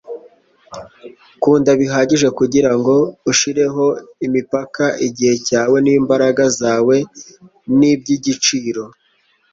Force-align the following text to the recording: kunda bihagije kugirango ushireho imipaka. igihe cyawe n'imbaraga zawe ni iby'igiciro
kunda 1.41 1.69
bihagije 1.81 2.27
kugirango 2.39 2.93
ushireho 3.31 3.85
imipaka. 4.27 4.83
igihe 5.07 5.35
cyawe 5.47 5.77
n'imbaraga 5.85 6.43
zawe 6.59 6.95
ni 7.77 7.87
iby'igiciro 7.95 8.83